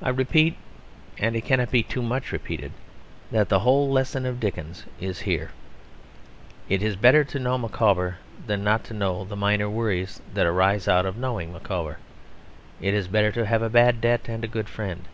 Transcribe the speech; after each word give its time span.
I 0.00 0.10
repeat, 0.10 0.56
and 1.18 1.34
it 1.34 1.44
cannot 1.44 1.72
be 1.72 1.82
too 1.82 2.02
much 2.02 2.30
repeated 2.30 2.70
that 3.32 3.48
the 3.48 3.58
whole 3.58 3.90
lesson 3.90 4.24
of 4.24 4.38
Dickens 4.38 4.84
is 5.00 5.22
here. 5.22 5.50
It 6.68 6.84
is 6.84 6.94
better 6.94 7.24
to 7.24 7.38
know 7.40 7.58
Micawber 7.58 8.18
than 8.46 8.62
not 8.62 8.84
to 8.84 8.94
know 8.94 9.24
the 9.24 9.34
minor 9.34 9.68
worries 9.68 10.22
that 10.34 10.46
arise 10.46 10.86
out 10.86 11.04
of 11.04 11.16
knowing 11.16 11.52
Micawber. 11.52 11.98
It 12.80 12.94
is 12.94 13.08
better 13.08 13.32
to 13.32 13.46
have 13.46 13.62
a 13.62 13.68
bad 13.68 14.00
debt 14.00 14.28
and 14.28 14.44
a 14.44 14.46
good 14.46 14.68
friend. 14.68 15.08